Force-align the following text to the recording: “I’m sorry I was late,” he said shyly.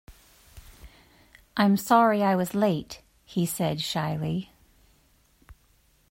“I’m 1.55 1.77
sorry 1.77 2.23
I 2.23 2.35
was 2.35 2.55
late,” 2.55 3.03
he 3.23 3.45
said 3.45 3.81
shyly. 3.81 4.51